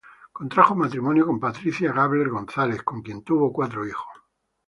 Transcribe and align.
Contrajo 0.33 0.73
matrimonio 0.73 1.27
con 1.27 1.39
Patricia 1.39 1.91
Gabler 1.93 2.27
González, 2.29 2.81
con 2.81 3.03
quien 3.03 3.21
tuvo 3.21 3.53
cuatro 3.53 3.85
hijos. 3.85 4.07